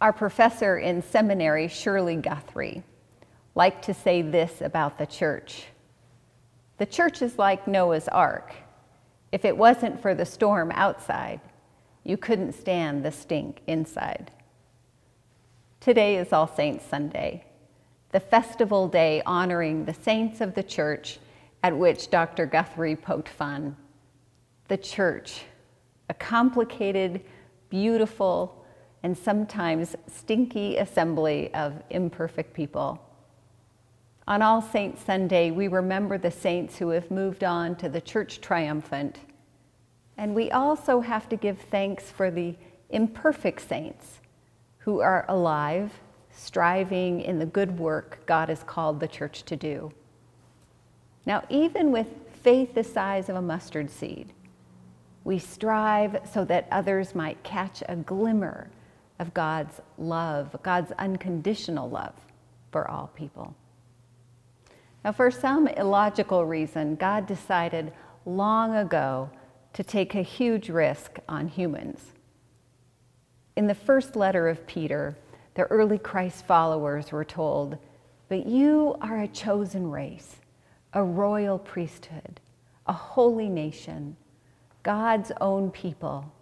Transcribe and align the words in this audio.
Our 0.00 0.14
professor 0.14 0.78
in 0.78 1.02
seminary, 1.02 1.68
Shirley 1.68 2.16
Guthrie, 2.16 2.82
liked 3.54 3.84
to 3.84 3.92
say 3.94 4.22
this 4.22 4.62
about 4.62 4.96
the 4.96 5.06
church 5.06 5.66
The 6.78 6.86
church 6.86 7.20
is 7.20 7.38
like 7.38 7.68
Noah's 7.68 8.08
ark. 8.08 8.54
If 9.30 9.44
it 9.44 9.56
wasn't 9.56 10.00
for 10.00 10.14
the 10.14 10.24
storm 10.24 10.72
outside, 10.72 11.40
you 12.02 12.16
couldn't 12.16 12.54
stand 12.54 13.04
the 13.04 13.12
stink 13.12 13.60
inside. 13.66 14.30
Today 15.80 16.16
is 16.16 16.32
All 16.32 16.48
Saints 16.48 16.86
Sunday, 16.86 17.44
the 18.10 18.20
festival 18.20 18.88
day 18.88 19.22
honoring 19.26 19.84
the 19.84 19.94
saints 19.94 20.40
of 20.40 20.54
the 20.54 20.62
church 20.62 21.18
at 21.62 21.76
which 21.76 22.10
Dr. 22.10 22.46
Guthrie 22.46 22.96
poked 22.96 23.28
fun. 23.28 23.76
The 24.68 24.78
church, 24.78 25.42
a 26.08 26.14
complicated, 26.14 27.20
beautiful, 27.68 28.59
and 29.02 29.16
sometimes 29.16 29.96
stinky 30.06 30.76
assembly 30.76 31.52
of 31.54 31.82
imperfect 31.90 32.52
people. 32.52 33.00
On 34.28 34.42
All 34.42 34.62
Saints 34.62 35.02
Sunday, 35.02 35.50
we 35.50 35.66
remember 35.68 36.18
the 36.18 36.30
saints 36.30 36.76
who 36.76 36.90
have 36.90 37.10
moved 37.10 37.42
on 37.42 37.74
to 37.76 37.88
the 37.88 38.00
church 38.00 38.40
triumphant. 38.40 39.18
And 40.16 40.34
we 40.34 40.50
also 40.50 41.00
have 41.00 41.28
to 41.30 41.36
give 41.36 41.58
thanks 41.58 42.10
for 42.10 42.30
the 42.30 42.54
imperfect 42.90 43.66
saints 43.66 44.20
who 44.78 45.00
are 45.00 45.24
alive, 45.28 45.92
striving 46.30 47.20
in 47.22 47.38
the 47.38 47.46
good 47.46 47.78
work 47.78 48.20
God 48.26 48.48
has 48.50 48.62
called 48.62 49.00
the 49.00 49.08
church 49.08 49.42
to 49.44 49.56
do. 49.56 49.92
Now, 51.26 51.44
even 51.48 51.90
with 51.90 52.08
faith 52.42 52.74
the 52.74 52.84
size 52.84 53.28
of 53.28 53.36
a 53.36 53.42
mustard 53.42 53.90
seed, 53.90 54.32
we 55.24 55.38
strive 55.38 56.20
so 56.32 56.44
that 56.46 56.68
others 56.70 57.14
might 57.14 57.42
catch 57.42 57.82
a 57.88 57.96
glimmer 57.96 58.70
of 59.20 59.32
God's 59.34 59.80
love, 59.98 60.56
God's 60.64 60.90
unconditional 60.98 61.88
love 61.88 62.14
for 62.72 62.90
all 62.90 63.08
people. 63.14 63.54
Now, 65.04 65.12
for 65.12 65.30
some 65.30 65.68
illogical 65.68 66.44
reason, 66.44 66.96
God 66.96 67.26
decided 67.26 67.92
long 68.26 68.74
ago 68.76 69.30
to 69.74 69.84
take 69.84 70.14
a 70.14 70.22
huge 70.22 70.68
risk 70.68 71.18
on 71.28 71.46
humans. 71.46 72.00
In 73.56 73.66
the 73.66 73.74
first 73.74 74.16
letter 74.16 74.48
of 74.48 74.66
Peter, 74.66 75.16
the 75.54 75.62
early 75.64 75.98
Christ 75.98 76.46
followers 76.46 77.12
were 77.12 77.24
told, 77.24 77.78
But 78.28 78.46
you 78.46 78.96
are 79.00 79.20
a 79.20 79.28
chosen 79.28 79.90
race, 79.90 80.36
a 80.92 81.02
royal 81.02 81.58
priesthood, 81.58 82.40
a 82.86 82.92
holy 82.92 83.48
nation, 83.48 84.16
God's 84.82 85.30
own 85.40 85.70
people, 85.70 86.32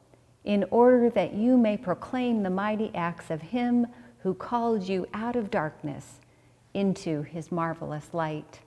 in 0.49 0.65
order 0.71 1.11
that 1.11 1.35
you 1.35 1.59
may 1.59 1.77
proclaim 1.77 2.43
the 2.43 2.51
mighty 2.51 2.91
acts 2.95 3.31
of 3.31 3.43
Him 3.43 3.87
who 4.21 4.33
called 4.33 4.89
you 4.89 5.07
out 5.13 5.37
of 5.37 5.51
darkness 5.51 6.21
into 6.73 7.21
His 7.21 7.53
marvelous 7.53 8.15
light. 8.15 8.61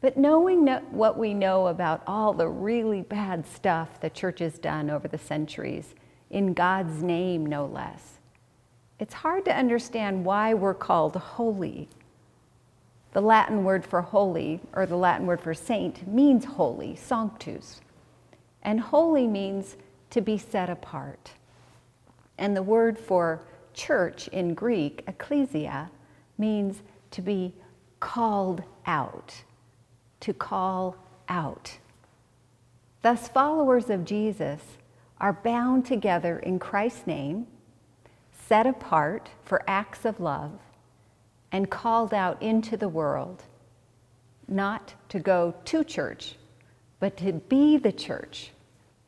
But 0.00 0.16
knowing 0.16 0.68
what 0.92 1.18
we 1.18 1.34
know 1.34 1.66
about 1.66 2.04
all 2.06 2.32
the 2.32 2.48
really 2.48 3.02
bad 3.02 3.48
stuff 3.48 4.00
the 4.00 4.08
church 4.08 4.38
has 4.38 4.60
done 4.60 4.90
over 4.90 5.08
the 5.08 5.18
centuries, 5.18 5.96
in 6.30 6.54
God's 6.54 7.02
name 7.02 7.44
no 7.44 7.66
less, 7.66 8.18
it's 9.00 9.14
hard 9.14 9.44
to 9.46 9.58
understand 9.58 10.24
why 10.24 10.54
we're 10.54 10.72
called 10.72 11.16
holy. 11.16 11.88
The 13.12 13.20
Latin 13.20 13.64
word 13.64 13.84
for 13.84 14.02
holy, 14.02 14.60
or 14.72 14.86
the 14.86 14.96
Latin 14.96 15.26
word 15.26 15.40
for 15.40 15.52
saint, 15.52 16.06
means 16.06 16.44
holy, 16.44 16.94
sanctus. 16.94 17.80
And 18.62 18.78
holy 18.78 19.26
means 19.26 19.76
to 20.16 20.22
be 20.22 20.38
set 20.38 20.70
apart. 20.70 21.32
And 22.38 22.56
the 22.56 22.62
word 22.62 22.98
for 22.98 23.42
church 23.74 24.28
in 24.28 24.54
Greek, 24.54 25.04
ecclesia, 25.06 25.90
means 26.38 26.80
to 27.10 27.20
be 27.20 27.52
called 28.00 28.62
out, 28.86 29.34
to 30.20 30.32
call 30.32 30.96
out. 31.28 31.76
Thus, 33.02 33.28
followers 33.28 33.90
of 33.90 34.06
Jesus 34.06 34.62
are 35.20 35.34
bound 35.34 35.84
together 35.84 36.38
in 36.38 36.58
Christ's 36.58 37.06
name 37.06 37.46
set 38.48 38.66
apart 38.66 39.28
for 39.44 39.62
acts 39.68 40.06
of 40.06 40.18
love, 40.18 40.52
and 41.52 41.68
called 41.68 42.14
out 42.14 42.40
into 42.40 42.78
the 42.78 42.88
world, 42.88 43.42
not 44.48 44.94
to 45.10 45.18
go 45.18 45.54
to 45.66 45.84
church, 45.84 46.36
but 47.00 47.18
to 47.18 47.34
be 47.34 47.76
the 47.76 47.92
church 47.92 48.52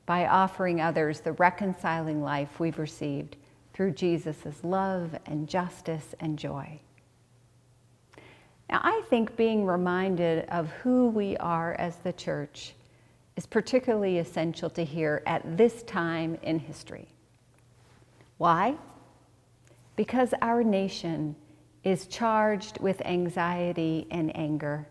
by 0.08 0.26
offering 0.26 0.80
others 0.80 1.20
the 1.20 1.30
reconciling 1.32 2.20
life 2.20 2.58
we've 2.58 2.80
received 2.80 3.36
through 3.72 3.92
Jesus' 3.92 4.64
love 4.64 5.16
and 5.26 5.48
justice 5.48 6.16
and 6.18 6.36
joy. 6.36 6.80
Now, 8.68 8.80
I 8.82 9.02
think 9.08 9.36
being 9.36 9.64
reminded 9.64 10.48
of 10.48 10.68
who 10.82 11.10
we 11.10 11.36
are 11.36 11.74
as 11.74 11.96
the 11.98 12.12
church 12.12 12.74
is 13.36 13.46
particularly 13.46 14.18
essential 14.18 14.68
to 14.70 14.84
hear 14.84 15.22
at 15.26 15.56
this 15.56 15.84
time 15.84 16.36
in 16.42 16.58
history. 16.58 17.06
Why? 18.38 18.74
because 19.98 20.32
our 20.42 20.62
nation 20.62 21.34
is 21.82 22.06
charged 22.06 22.78
with 22.78 23.04
anxiety 23.04 24.06
and 24.12 24.34
anger. 24.36 24.86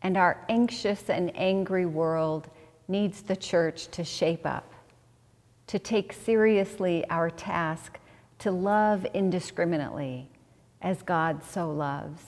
And 0.00 0.16
our 0.16 0.42
anxious 0.48 1.10
and 1.10 1.30
angry 1.36 1.84
world 1.84 2.48
needs 2.88 3.22
the 3.22 3.36
church 3.36 3.88
to 3.88 4.02
shape 4.02 4.46
up, 4.46 4.72
to 5.66 5.78
take 5.78 6.12
seriously 6.12 7.04
our 7.10 7.30
task 7.30 7.98
to 8.38 8.50
love 8.50 9.04
indiscriminately 9.14 10.28
as 10.80 11.02
God 11.02 11.44
so 11.44 11.70
loves. 11.70 12.22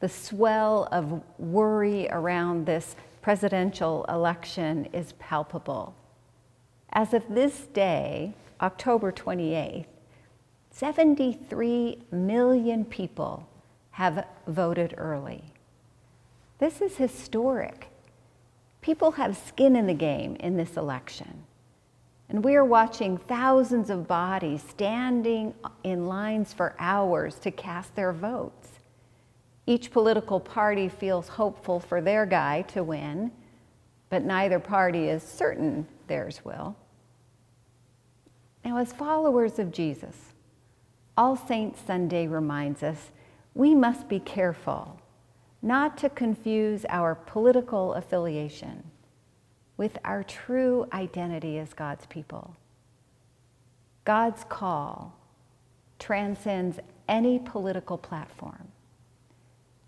The 0.00 0.08
swell 0.08 0.88
of 0.92 1.22
worry 1.38 2.08
around 2.10 2.66
this 2.66 2.96
presidential 3.22 4.04
election 4.08 4.88
is 4.92 5.12
palpable. 5.18 5.94
As 6.90 7.14
of 7.14 7.28
this 7.28 7.66
day, 7.72 8.34
October 8.60 9.12
28th, 9.12 9.86
73 10.70 11.98
million 12.10 12.84
people 12.84 13.48
have 13.90 14.26
voted 14.46 14.94
early. 14.96 15.42
This 16.58 16.80
is 16.80 16.96
historic. 16.96 17.88
People 18.80 19.12
have 19.12 19.36
skin 19.36 19.76
in 19.76 19.86
the 19.86 19.94
game 19.94 20.36
in 20.36 20.56
this 20.56 20.76
election. 20.76 21.44
And 22.28 22.44
we 22.44 22.56
are 22.56 22.64
watching 22.64 23.16
thousands 23.16 23.88
of 23.88 24.06
bodies 24.06 24.62
standing 24.68 25.54
in 25.82 26.06
lines 26.06 26.52
for 26.52 26.74
hours 26.78 27.36
to 27.36 27.50
cast 27.50 27.94
their 27.94 28.12
votes. 28.12 28.68
Each 29.66 29.90
political 29.90 30.38
party 30.38 30.88
feels 30.88 31.28
hopeful 31.28 31.80
for 31.80 32.00
their 32.00 32.26
guy 32.26 32.62
to 32.62 32.82
win, 32.82 33.32
but 34.10 34.24
neither 34.24 34.58
party 34.58 35.08
is 35.08 35.22
certain 35.22 35.86
theirs 36.06 36.44
will. 36.44 36.76
Now, 38.64 38.78
as 38.78 38.92
followers 38.92 39.58
of 39.58 39.72
Jesus, 39.72 40.14
all 41.16 41.36
Saints 41.36 41.80
Sunday 41.86 42.26
reminds 42.26 42.82
us 42.82 43.10
we 43.54 43.74
must 43.74 44.08
be 44.08 44.20
careful 44.20 45.00
not 45.62 45.98
to 45.98 46.08
confuse 46.08 46.84
our 46.88 47.14
political 47.14 47.94
affiliation 47.94 48.82
with 49.76 49.98
our 50.04 50.22
true 50.22 50.86
identity 50.92 51.58
as 51.58 51.72
God's 51.74 52.06
people. 52.06 52.56
God's 54.04 54.44
call 54.44 55.14
transcends 55.98 56.78
any 57.08 57.38
political 57.38 57.98
platform. 57.98 58.68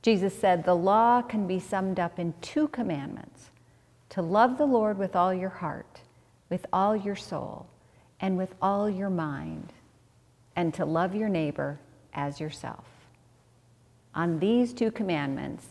Jesus 0.02 0.38
said 0.38 0.64
the 0.64 0.74
law 0.74 1.22
can 1.22 1.46
be 1.46 1.58
summed 1.58 2.00
up 2.00 2.18
in 2.18 2.34
two 2.40 2.68
commandments 2.68 3.50
to 4.10 4.22
love 4.22 4.58
the 4.58 4.66
Lord 4.66 4.98
with 4.98 5.14
all 5.14 5.32
your 5.32 5.50
heart, 5.50 6.00
with 6.48 6.66
all 6.72 6.96
your 6.96 7.16
soul, 7.16 7.66
and 8.20 8.36
with 8.36 8.54
all 8.60 8.88
your 8.88 9.10
mind 9.10 9.72
and 10.56 10.74
to 10.74 10.84
love 10.84 11.14
your 11.14 11.28
neighbor 11.28 11.78
as 12.12 12.40
yourself. 12.40 12.84
On 14.14 14.38
these 14.38 14.72
two 14.72 14.90
commandments, 14.90 15.66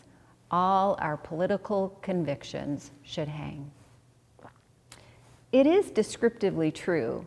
all 0.52 0.98
our 1.00 1.18
political 1.18 1.98
convictions 2.02 2.92
should 3.04 3.28
hang. 3.28 3.72
It 5.52 5.66
is 5.66 5.92
descriptively 5.92 6.72
true 6.72 7.26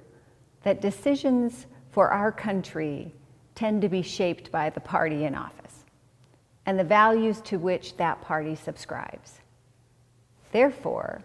that 0.63 0.81
decisions 0.81 1.67
for 1.91 2.11
our 2.11 2.33
country 2.33 3.13
tend 3.55 3.83
to 3.83 3.89
be 3.89 4.03
shaped 4.03 4.51
by 4.51 4.71
the 4.71 4.81
party 4.81 5.25
in 5.25 5.35
office 5.35 5.85
and 6.67 6.79
the 6.79 6.85
values 6.85 7.41
to 7.43 7.59
which 7.59 7.97
that 7.97 8.23
party 8.23 8.55
subscribes. 8.55 9.41
Therefore, 10.53 11.23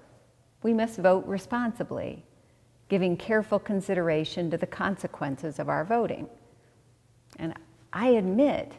we 0.63 0.73
must 0.73 0.97
vote 0.97 1.25
responsibly 1.27 2.23
giving 2.89 3.17
careful 3.17 3.59
consideration 3.59 4.49
to 4.49 4.57
the 4.57 4.67
consequences 4.67 5.59
of 5.59 5.69
our 5.69 5.83
voting. 5.83 6.27
And 7.37 7.53
I 7.93 8.09
admit, 8.09 8.73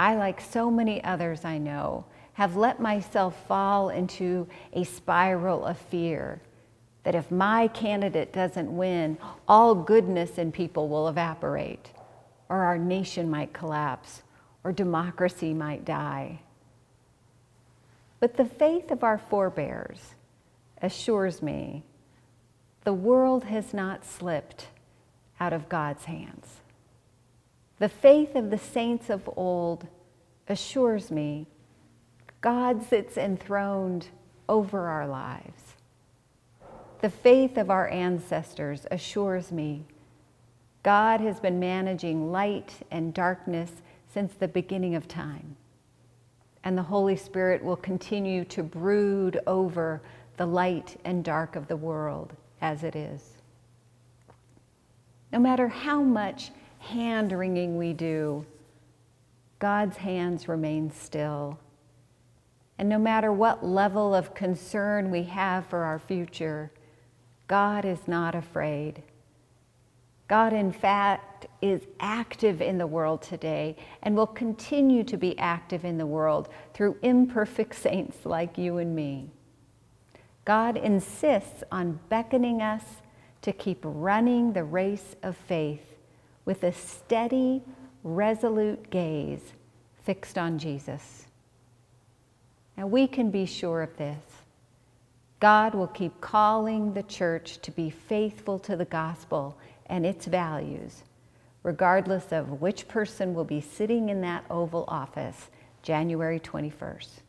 I, 0.00 0.14
like 0.14 0.40
so 0.40 0.70
many 0.70 1.04
others 1.04 1.44
I 1.44 1.58
know, 1.58 2.06
have 2.32 2.56
let 2.56 2.80
myself 2.80 3.46
fall 3.46 3.90
into 3.90 4.48
a 4.72 4.82
spiral 4.84 5.66
of 5.66 5.76
fear 5.76 6.40
that 7.02 7.14
if 7.14 7.30
my 7.30 7.68
candidate 7.68 8.32
doesn't 8.32 8.74
win, 8.74 9.18
all 9.46 9.74
goodness 9.74 10.38
in 10.38 10.52
people 10.52 10.88
will 10.88 11.06
evaporate, 11.06 11.90
or 12.48 12.62
our 12.62 12.78
nation 12.78 13.28
might 13.28 13.52
collapse, 13.52 14.22
or 14.64 14.72
democracy 14.72 15.52
might 15.52 15.84
die. 15.84 16.40
But 18.20 18.38
the 18.38 18.46
faith 18.46 18.90
of 18.90 19.04
our 19.04 19.18
forebears 19.18 20.14
assures 20.80 21.42
me 21.42 21.82
the 22.84 22.94
world 22.94 23.44
has 23.44 23.74
not 23.74 24.06
slipped 24.06 24.68
out 25.38 25.52
of 25.52 25.68
God's 25.68 26.06
hands. 26.06 26.60
The 27.80 27.88
faith 27.88 28.36
of 28.36 28.50
the 28.50 28.58
saints 28.58 29.08
of 29.08 29.28
old 29.36 29.88
assures 30.46 31.10
me 31.10 31.46
God 32.42 32.82
sits 32.82 33.16
enthroned 33.16 34.08
over 34.48 34.86
our 34.86 35.08
lives. 35.08 35.76
The 37.00 37.10
faith 37.10 37.56
of 37.56 37.70
our 37.70 37.88
ancestors 37.88 38.86
assures 38.90 39.50
me 39.50 39.86
God 40.82 41.20
has 41.20 41.40
been 41.40 41.58
managing 41.58 42.30
light 42.30 42.74
and 42.90 43.14
darkness 43.14 43.72
since 44.12 44.34
the 44.34 44.48
beginning 44.48 44.94
of 44.94 45.08
time. 45.08 45.56
And 46.64 46.76
the 46.76 46.82
Holy 46.82 47.16
Spirit 47.16 47.64
will 47.64 47.76
continue 47.76 48.44
to 48.46 48.62
brood 48.62 49.40
over 49.46 50.02
the 50.36 50.46
light 50.46 50.98
and 51.04 51.24
dark 51.24 51.56
of 51.56 51.68
the 51.68 51.76
world 51.76 52.34
as 52.60 52.84
it 52.84 52.94
is. 52.94 53.22
No 55.32 55.38
matter 55.38 55.68
how 55.68 56.02
much 56.02 56.50
hand 56.80 57.32
wringing 57.32 57.76
we 57.76 57.92
do, 57.92 58.44
God's 59.58 59.98
hands 59.98 60.48
remain 60.48 60.90
still. 60.90 61.58
And 62.78 62.88
no 62.88 62.98
matter 62.98 63.30
what 63.32 63.64
level 63.64 64.14
of 64.14 64.34
concern 64.34 65.10
we 65.10 65.24
have 65.24 65.66
for 65.66 65.84
our 65.84 65.98
future, 65.98 66.72
God 67.46 67.84
is 67.84 68.08
not 68.08 68.34
afraid. 68.34 69.02
God, 70.28 70.52
in 70.52 70.72
fact, 70.72 71.46
is 71.60 71.82
active 71.98 72.62
in 72.62 72.78
the 72.78 72.86
world 72.86 73.20
today 73.20 73.76
and 74.02 74.16
will 74.16 74.26
continue 74.26 75.04
to 75.04 75.16
be 75.16 75.38
active 75.38 75.84
in 75.84 75.98
the 75.98 76.06
world 76.06 76.48
through 76.72 76.96
imperfect 77.02 77.74
saints 77.82 78.24
like 78.24 78.56
you 78.56 78.78
and 78.78 78.96
me. 78.96 79.30
God 80.46 80.78
insists 80.78 81.62
on 81.70 82.00
beckoning 82.08 82.62
us 82.62 82.84
to 83.42 83.52
keep 83.52 83.80
running 83.82 84.52
the 84.52 84.64
race 84.64 85.16
of 85.22 85.36
faith 85.36 85.89
with 86.50 86.64
a 86.64 86.72
steady, 86.72 87.62
resolute 88.02 88.90
gaze 88.90 89.52
fixed 90.02 90.36
on 90.36 90.58
Jesus. 90.58 91.26
And 92.76 92.90
we 92.90 93.06
can 93.06 93.30
be 93.30 93.46
sure 93.46 93.82
of 93.82 93.96
this. 93.96 94.24
God 95.38 95.76
will 95.76 95.86
keep 95.86 96.20
calling 96.20 96.92
the 96.92 97.04
church 97.04 97.60
to 97.62 97.70
be 97.70 97.88
faithful 97.88 98.58
to 98.58 98.74
the 98.74 98.84
gospel 98.84 99.56
and 99.86 100.04
its 100.04 100.26
values, 100.26 101.04
regardless 101.62 102.32
of 102.32 102.60
which 102.60 102.88
person 102.88 103.32
will 103.32 103.44
be 103.44 103.60
sitting 103.60 104.08
in 104.08 104.20
that 104.22 104.44
Oval 104.50 104.86
Office 104.88 105.50
January 105.84 106.40
21st. 106.40 107.20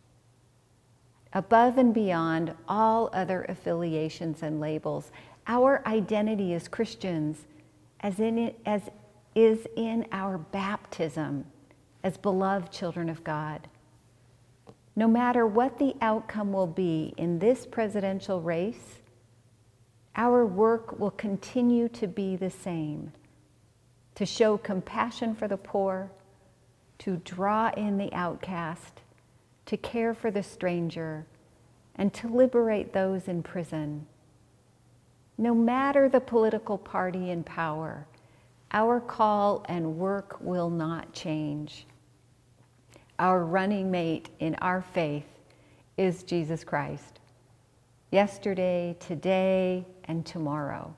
Above 1.34 1.78
and 1.78 1.94
beyond 1.94 2.56
all 2.68 3.12
other 3.14 3.46
affiliations 3.48 4.42
and 4.42 4.60
labels, 4.60 5.12
our 5.46 5.84
identity 5.86 6.56
as 6.56 6.68
Christians, 6.68 7.46
as, 8.00 8.20
in, 8.20 8.56
as 8.66 8.90
is 9.36 9.66
in 9.76 10.06
our 10.12 10.38
baptism 10.38 11.46
as 12.04 12.18
beloved 12.18 12.72
children 12.72 13.10
of 13.10 13.24
God. 13.24 13.68
No 14.96 15.08
matter 15.08 15.48
what 15.48 15.78
the 15.78 15.96
outcome 16.02 16.52
will 16.52 16.68
be 16.68 17.14
in 17.18 17.40
this 17.40 17.66
presidential 17.66 18.42
race, 18.42 19.00
our 20.16 20.46
work 20.46 21.00
will 21.00 21.12
continue 21.12 21.88
to 21.90 22.08
be 22.08 22.36
the 22.36 22.50
same 22.50 23.14
to 24.16 24.26
show 24.26 24.58
compassion 24.58 25.34
for 25.34 25.48
the 25.48 25.58
poor, 25.58 26.12
to 27.00 27.18
draw 27.18 27.72
in 27.78 27.98
the 27.98 28.14
outcast, 28.14 29.02
to 29.66 29.78
care 29.78 30.14
for 30.14 30.30
the 30.30 30.44
stranger, 30.44 31.26
and 31.96 32.14
to 32.14 32.28
liberate 32.28 32.94
those 32.94 33.28
in 33.28 33.42
prison. 33.42 34.06
No 35.38 35.56
matter 35.56 36.10
the 36.10 36.20
political 36.20 36.78
party 36.78 37.32
in 37.32 37.44
power, 37.44 38.06
our 38.74 39.00
call 39.00 39.66
and 39.68 39.98
work 39.98 40.40
will 40.42 40.70
not 40.70 41.14
change 41.14 41.86
our 43.22 43.46
running 43.46 43.92
mate 43.92 44.30
in 44.40 44.56
our 44.56 44.82
faith 44.82 45.28
is 45.96 46.24
Jesus 46.24 46.64
Christ. 46.64 47.20
Yesterday, 48.10 48.98
today, 49.00 49.86
and 50.06 50.26
tomorrow. 50.26 50.94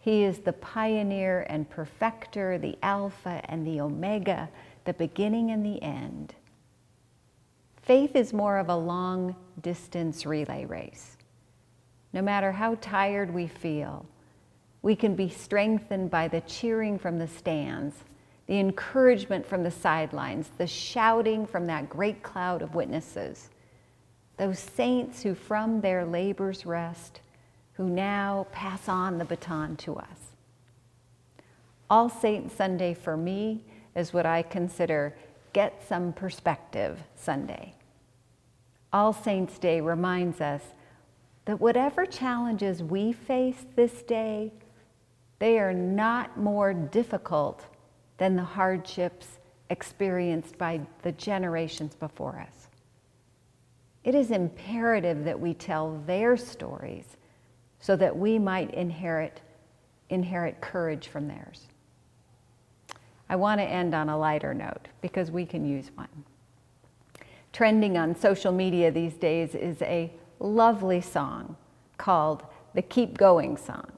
He 0.00 0.22
is 0.22 0.40
the 0.40 0.52
pioneer 0.52 1.46
and 1.48 1.68
perfecter, 1.68 2.58
the 2.58 2.76
Alpha 2.82 3.40
and 3.46 3.66
the 3.66 3.80
Omega, 3.80 4.50
the 4.84 4.92
beginning 4.92 5.50
and 5.50 5.64
the 5.64 5.82
end. 5.82 6.34
Faith 7.82 8.14
is 8.14 8.34
more 8.34 8.58
of 8.58 8.68
a 8.68 8.76
long 8.76 9.34
distance 9.62 10.26
relay 10.26 10.66
race. 10.66 11.16
No 12.12 12.20
matter 12.20 12.52
how 12.52 12.74
tired 12.82 13.32
we 13.32 13.46
feel, 13.46 14.04
we 14.82 14.96
can 14.96 15.14
be 15.14 15.28
strengthened 15.28 16.10
by 16.10 16.28
the 16.28 16.40
cheering 16.42 16.98
from 16.98 17.18
the 17.18 17.28
stands 17.28 17.94
the 18.50 18.58
encouragement 18.58 19.46
from 19.46 19.62
the 19.62 19.70
sidelines, 19.70 20.50
the 20.58 20.66
shouting 20.66 21.46
from 21.46 21.66
that 21.66 21.88
great 21.88 22.20
cloud 22.20 22.62
of 22.62 22.74
witnesses. 22.74 23.48
Those 24.38 24.58
saints 24.58 25.22
who, 25.22 25.36
from 25.36 25.80
their 25.80 26.04
labors 26.04 26.66
rest, 26.66 27.20
who 27.74 27.88
now 27.88 28.48
pass 28.50 28.88
on 28.88 29.18
the 29.18 29.24
baton 29.24 29.76
to 29.76 29.94
us. 29.94 30.32
All 31.88 32.08
Saints 32.08 32.56
Sunday 32.56 32.92
for 32.92 33.16
me 33.16 33.62
is 33.94 34.12
what 34.12 34.26
I 34.26 34.42
consider 34.42 35.14
Get 35.52 35.80
Some 35.88 36.12
Perspective 36.12 36.98
Sunday. 37.14 37.74
All 38.92 39.12
Saints 39.12 39.60
Day 39.60 39.80
reminds 39.80 40.40
us 40.40 40.62
that 41.44 41.60
whatever 41.60 42.04
challenges 42.04 42.82
we 42.82 43.12
face 43.12 43.64
this 43.76 44.02
day, 44.02 44.50
they 45.40 45.58
are 45.58 45.72
not 45.72 46.38
more 46.38 46.72
difficult 46.72 47.64
than 48.18 48.36
the 48.36 48.44
hardships 48.44 49.40
experienced 49.70 50.56
by 50.58 50.80
the 51.02 51.12
generations 51.12 51.94
before 51.94 52.38
us. 52.46 52.68
It 54.04 54.14
is 54.14 54.30
imperative 54.30 55.24
that 55.24 55.40
we 55.40 55.54
tell 55.54 56.00
their 56.06 56.36
stories 56.36 57.16
so 57.80 57.96
that 57.96 58.16
we 58.16 58.38
might 58.38 58.72
inherit, 58.74 59.40
inherit 60.10 60.60
courage 60.60 61.08
from 61.08 61.26
theirs. 61.26 61.66
I 63.28 63.36
want 63.36 63.60
to 63.60 63.64
end 63.64 63.94
on 63.94 64.10
a 64.10 64.18
lighter 64.18 64.52
note 64.52 64.88
because 65.00 65.30
we 65.30 65.46
can 65.46 65.64
use 65.64 65.90
one. 65.94 66.24
Trending 67.52 67.96
on 67.96 68.14
social 68.14 68.52
media 68.52 68.90
these 68.90 69.14
days 69.14 69.54
is 69.54 69.80
a 69.82 70.12
lovely 70.38 71.00
song 71.00 71.56
called 71.96 72.42
the 72.74 72.82
Keep 72.82 73.16
Going 73.16 73.56
song 73.56 73.92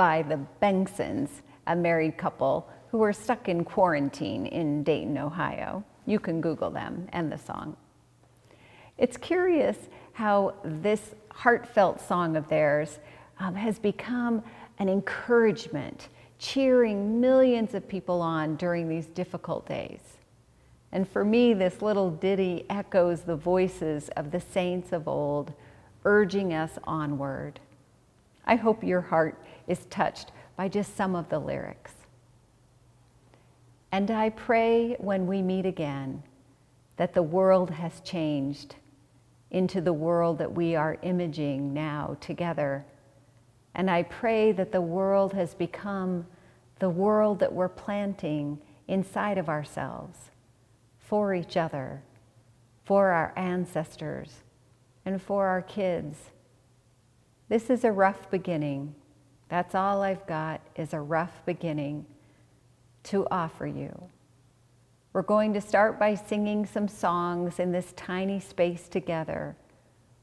by 0.00 0.22
the 0.22 0.40
Bengsons, 0.62 1.28
a 1.66 1.76
married 1.76 2.16
couple 2.16 2.66
who 2.90 2.96
were 2.96 3.12
stuck 3.12 3.50
in 3.50 3.62
quarantine 3.62 4.46
in 4.46 4.82
Dayton, 4.82 5.18
Ohio. 5.18 5.84
You 6.06 6.18
can 6.18 6.40
Google 6.40 6.70
them 6.70 7.06
and 7.12 7.30
the 7.30 7.36
song. 7.36 7.76
It's 8.96 9.18
curious 9.18 9.76
how 10.14 10.54
this 10.64 11.14
heartfelt 11.30 12.00
song 12.00 12.34
of 12.34 12.48
theirs 12.48 12.98
um, 13.40 13.54
has 13.54 13.78
become 13.78 14.42
an 14.78 14.88
encouragement, 14.88 16.08
cheering 16.38 17.20
millions 17.20 17.74
of 17.74 17.86
people 17.86 18.22
on 18.22 18.56
during 18.56 18.88
these 18.88 19.04
difficult 19.08 19.68
days. 19.68 20.00
And 20.92 21.06
for 21.06 21.26
me, 21.26 21.52
this 21.52 21.82
little 21.82 22.10
ditty 22.10 22.64
echoes 22.70 23.20
the 23.20 23.36
voices 23.36 24.08
of 24.16 24.30
the 24.30 24.40
saints 24.40 24.92
of 24.92 25.06
old, 25.06 25.52
urging 26.06 26.54
us 26.54 26.78
onward. 26.84 27.60
I 28.46 28.56
hope 28.56 28.82
your 28.82 29.00
heart 29.00 29.42
is 29.66 29.86
touched 29.86 30.32
by 30.56 30.68
just 30.68 30.96
some 30.96 31.14
of 31.14 31.28
the 31.28 31.38
lyrics. 31.38 31.92
And 33.92 34.10
I 34.10 34.30
pray 34.30 34.94
when 34.98 35.26
we 35.26 35.42
meet 35.42 35.66
again 35.66 36.22
that 36.96 37.14
the 37.14 37.22
world 37.22 37.70
has 37.70 38.00
changed 38.00 38.76
into 39.50 39.80
the 39.80 39.92
world 39.92 40.38
that 40.38 40.52
we 40.52 40.76
are 40.76 40.98
imaging 41.02 41.72
now 41.72 42.16
together. 42.20 42.84
And 43.74 43.90
I 43.90 44.04
pray 44.04 44.52
that 44.52 44.72
the 44.72 44.80
world 44.80 45.32
has 45.32 45.54
become 45.54 46.26
the 46.78 46.90
world 46.90 47.38
that 47.40 47.52
we're 47.52 47.68
planting 47.68 48.58
inside 48.86 49.38
of 49.38 49.48
ourselves 49.48 50.30
for 50.98 51.34
each 51.34 51.56
other, 51.56 52.02
for 52.84 53.10
our 53.10 53.32
ancestors, 53.36 54.42
and 55.04 55.20
for 55.20 55.46
our 55.46 55.62
kids. 55.62 56.30
This 57.50 57.68
is 57.68 57.82
a 57.82 57.90
rough 57.90 58.30
beginning. 58.30 58.94
That's 59.48 59.74
all 59.74 60.02
I've 60.02 60.24
got 60.28 60.60
is 60.76 60.94
a 60.94 61.00
rough 61.00 61.44
beginning 61.44 62.06
to 63.02 63.26
offer 63.28 63.66
you. 63.66 64.08
We're 65.12 65.22
going 65.22 65.52
to 65.54 65.60
start 65.60 65.98
by 65.98 66.14
singing 66.14 66.64
some 66.64 66.86
songs 66.86 67.58
in 67.58 67.72
this 67.72 67.92
tiny 67.96 68.38
space 68.38 68.88
together, 68.88 69.56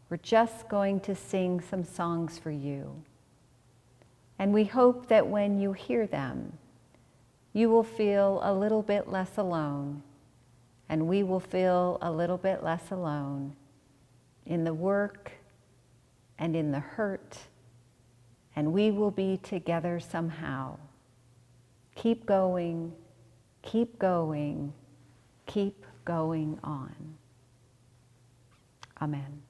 We're 0.10 0.16
just 0.16 0.70
going 0.70 1.02
to 1.02 1.16
sing 1.16 1.60
some 1.60 1.84
songs 1.84 2.40
for 2.40 2.50
you. 2.50 3.04
And 4.40 4.54
we 4.54 4.64
hope 4.64 5.10
that 5.10 5.28
when 5.28 5.60
you 5.60 5.74
hear 5.74 6.08
them, 6.08 6.54
you 7.52 7.70
will 7.70 7.84
feel 7.84 8.40
a 8.42 8.54
little 8.54 8.82
bit 8.82 9.12
less 9.12 9.38
alone, 9.38 10.02
and 10.88 11.10
we 11.10 11.24
will 11.24 11.42
feel 11.42 11.98
a 12.02 12.10
little 12.10 12.38
bit 12.38 12.64
less 12.64 12.90
alone 12.90 13.54
in 14.46 14.64
the 14.64 14.74
work 14.74 15.34
and 16.40 16.56
in 16.56 16.72
the 16.72 16.80
hurt, 16.80 17.38
and 18.56 18.74
we 18.74 18.92
will 18.92 19.12
be 19.12 19.38
together 19.38 20.00
somehow. 20.00 20.78
Keep 21.96 22.26
going, 22.26 22.94
keep 23.62 23.98
going, 24.00 24.74
keep 25.46 25.86
going 26.06 26.60
on. 26.64 27.18
Amen. 29.02 29.47